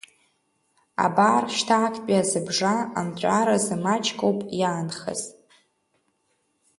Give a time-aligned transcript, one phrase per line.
[1.05, 5.21] Абар шьҭа актәи азыбжа анҵәаразы маҷк ауп иаанхаз.